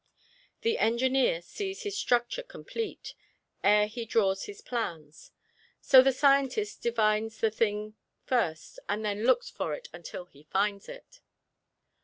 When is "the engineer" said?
0.61-1.43